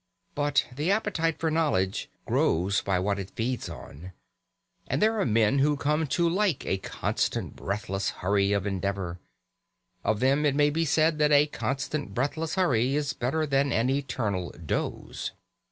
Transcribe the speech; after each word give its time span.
But 0.33 0.65
the 0.75 0.89
appetite 0.89 1.37
for 1.37 1.51
knowledge 1.51 2.09
grows 2.25 2.81
by 2.81 2.97
what 2.97 3.19
it 3.19 3.29
feeds 3.35 3.69
on, 3.69 4.13
and 4.87 4.99
there 4.99 5.19
are 5.21 5.27
men 5.27 5.59
who 5.59 5.77
come 5.77 6.07
to 6.07 6.27
like 6.27 6.65
a 6.65 6.79
constant 6.79 7.55
breathless 7.55 8.09
hurry 8.09 8.51
of 8.51 8.65
endeavour. 8.65 9.19
Of 10.03 10.19
them 10.19 10.43
it 10.43 10.55
may 10.55 10.71
be 10.71 10.85
said 10.85 11.19
that 11.19 11.31
a 11.31 11.45
constant 11.45 12.15
breathless 12.15 12.55
hurry 12.55 12.95
is 12.95 13.13
better 13.13 13.45
than 13.45 13.71
an 13.71 13.91
eternal 13.91 14.49
doze. 14.53 15.33